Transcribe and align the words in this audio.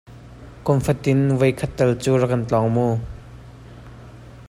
Kumfatin 0.69 1.21
voikhat 1.43 1.71
tal 1.77 1.91
cu 2.01 2.11
ra 2.21 2.27
ka 2.31 2.37
tlawng 2.49 2.69
mu. 2.75 2.87